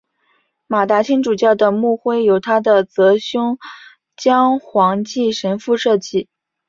[0.65, 3.59] 马达钦主教的牧徽由他的铎兄
[4.17, 6.27] 蒋煌纪神父设计。